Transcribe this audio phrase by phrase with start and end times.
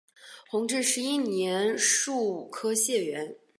[0.49, 3.37] 弘治十一年戊午科解元。